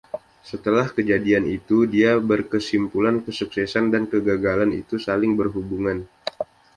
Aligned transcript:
Setelah 0.49 0.87
kejadian 0.95 1.43
itu 1.57 1.77
dia 1.93 2.11
berkesimpulan 2.29 3.15
kesuksesan 3.25 3.85
dan 3.93 4.03
kegagalan 4.11 4.71
itu 4.81 4.95
saling 5.05 5.31
berhubungan. 5.39 5.97